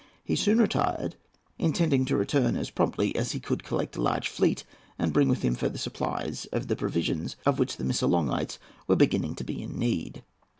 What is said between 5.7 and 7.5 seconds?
supplies of the provisions